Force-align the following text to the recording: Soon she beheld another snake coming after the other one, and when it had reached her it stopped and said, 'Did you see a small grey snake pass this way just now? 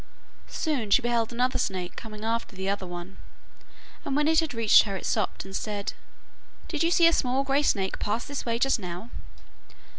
Soon 0.47 0.89
she 0.89 1.03
beheld 1.03 1.31
another 1.31 1.59
snake 1.59 1.95
coming 1.95 2.25
after 2.25 2.55
the 2.55 2.67
other 2.67 2.87
one, 2.87 3.19
and 4.03 4.15
when 4.15 4.27
it 4.27 4.39
had 4.39 4.51
reached 4.55 4.81
her 4.81 4.95
it 4.97 5.05
stopped 5.05 5.45
and 5.45 5.55
said, 5.55 5.93
'Did 6.67 6.81
you 6.81 6.89
see 6.89 7.05
a 7.05 7.13
small 7.13 7.43
grey 7.43 7.61
snake 7.61 7.99
pass 7.99 8.25
this 8.25 8.43
way 8.43 8.57
just 8.57 8.79
now? 8.79 9.11